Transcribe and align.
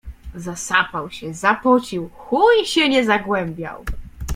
Zasapał 0.35 1.11
się, 1.11 1.33
zapocił, 1.33 2.09
chuj 2.09 2.65
się 2.65 2.89
nie 2.89 3.05
zagłębiał 3.05 3.85